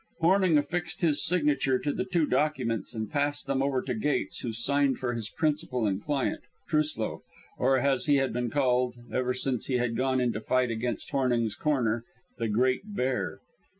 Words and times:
Hornung 0.19 0.57
affixed 0.57 1.01
his 1.01 1.23
signature 1.23 1.77
to 1.77 1.93
the 1.93 2.05
two 2.05 2.25
documents 2.25 2.95
and 2.95 3.07
passed 3.11 3.45
them 3.45 3.61
over 3.61 3.83
to 3.83 3.93
Gates, 3.93 4.39
who 4.39 4.51
signed 4.51 4.97
for 4.97 5.13
his 5.13 5.29
principal 5.29 5.85
and 5.85 6.01
client, 6.01 6.41
Truslow 6.67 7.21
or, 7.59 7.77
as 7.77 8.07
he 8.07 8.15
had 8.15 8.33
been 8.33 8.49
called 8.49 8.95
ever 9.13 9.35
since 9.35 9.67
he 9.67 9.75
had 9.77 9.95
gone 9.95 10.19
into 10.19 10.39
the 10.39 10.45
fight 10.45 10.71
against 10.71 11.11
Hornung's 11.11 11.53
corner 11.53 12.03
the 12.39 12.47
Great 12.47 12.95
Bear. 12.95 13.41